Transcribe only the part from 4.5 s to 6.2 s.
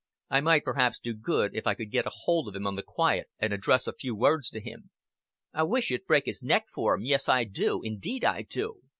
him." "I wish you'd